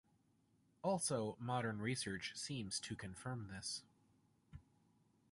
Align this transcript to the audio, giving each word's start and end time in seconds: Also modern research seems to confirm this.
Also 0.81 1.37
modern 1.39 1.79
research 1.79 2.33
seems 2.35 2.79
to 2.79 2.95
confirm 2.95 3.49
this. 3.51 3.83